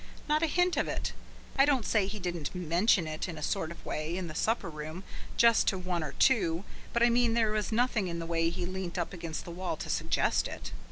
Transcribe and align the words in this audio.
Not 0.27 0.41
a 0.41 0.47
hint 0.47 0.77
of 0.77 0.87
it. 0.87 1.13
I 1.59 1.65
don't 1.65 1.85
say 1.85 2.07
he 2.07 2.17
didn't 2.17 2.55
mention 2.55 3.05
it, 3.05 3.29
in 3.29 3.37
a 3.37 3.43
sort 3.43 3.69
of 3.69 3.85
way, 3.85 4.17
in 4.17 4.25
the 4.29 4.33
supper 4.33 4.67
room, 4.67 5.03
just 5.37 5.67
to 5.67 5.77
one 5.77 6.03
or 6.03 6.13
two, 6.13 6.63
but 6.91 7.03
I 7.03 7.11
mean 7.11 7.35
there 7.35 7.51
was 7.51 7.71
nothing 7.71 8.07
in 8.07 8.17
the 8.17 8.25
way 8.25 8.49
he 8.49 8.65
leant 8.65 8.97
up 8.97 9.13
against 9.13 9.45
the 9.45 9.51
wall 9.51 9.77
to 9.77 9.91
suggest 9.91 10.47
it. 10.47 10.71